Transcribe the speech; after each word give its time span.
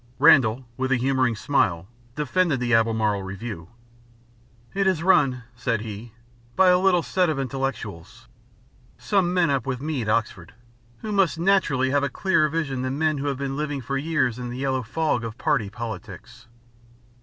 Randall, 0.17 0.65
with 0.77 0.91
a 0.91 0.95
humouring 0.97 1.35
smile, 1.35 1.87
defended 2.15 2.59
the 2.59 2.73
Albemarle 2.73 3.21
Review. 3.21 3.69
"It 4.73 4.87
is 4.87 5.03
run," 5.03 5.43
said 5.55 5.81
he, 5.81 6.13
"by 6.55 6.69
a 6.69 6.79
little 6.79 7.03
set 7.03 7.29
of 7.29 7.37
intellectuals 7.37 8.27
some 8.97 9.31
men 9.31 9.51
up 9.51 9.67
with 9.67 9.79
me 9.79 10.01
at 10.01 10.09
Oxford 10.09 10.55
who 11.01 11.11
must 11.11 11.37
naturally 11.37 11.91
have 11.91 12.03
a 12.03 12.09
clearer 12.09 12.49
vision 12.49 12.81
than 12.81 12.97
men 12.97 13.19
who 13.19 13.27
have 13.27 13.37
been 13.37 13.55
living 13.55 13.79
for 13.79 13.95
years 13.95 14.39
in 14.39 14.49
the 14.49 14.57
yellow 14.57 14.81
fog 14.81 15.23
of 15.23 15.37
party 15.37 15.69
politics." 15.69 16.47